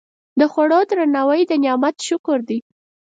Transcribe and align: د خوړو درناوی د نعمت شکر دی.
د 0.39 0.41
خوړو 0.51 0.79
درناوی 0.89 1.41
د 1.49 1.51
نعمت 1.63 1.95
شکر 2.07 2.39
دی. 2.49 2.59